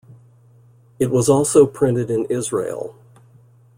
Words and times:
It 0.97 1.11
was 1.11 1.29
also 1.29 1.67
printed 1.67 2.09
in 2.09 2.25
Israel. 2.25 2.95